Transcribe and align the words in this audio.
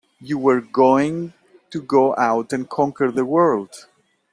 You 0.19 0.39
were 0.39 0.61
going 0.61 1.33
to 1.69 1.79
go 1.79 2.15
out 2.15 2.53
and 2.53 2.67
conquer 2.67 3.11
the 3.11 3.23
world! 3.23 3.85